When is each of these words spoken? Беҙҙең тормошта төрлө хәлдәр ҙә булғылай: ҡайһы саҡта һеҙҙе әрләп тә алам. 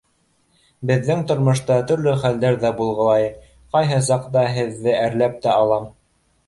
Беҙҙең 0.91 1.21
тормошта 1.31 1.77
төрлө 1.91 2.15
хәлдәр 2.23 2.59
ҙә 2.65 2.73
булғылай: 2.81 3.29
ҡайһы 3.77 4.03
саҡта 4.13 4.51
һеҙҙе 4.59 4.99
әрләп 5.07 5.41
тә 5.47 5.55
алам. 5.63 5.91